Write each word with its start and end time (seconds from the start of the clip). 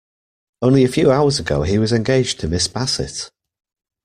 Only 0.63 0.83
a 0.83 0.87
few 0.89 1.11
hours 1.11 1.37
ago 1.39 1.61
he 1.61 1.77
was 1.77 1.93
engaged 1.93 2.39
to 2.39 2.47
Miss 2.47 2.67
Bassett. 2.67 3.29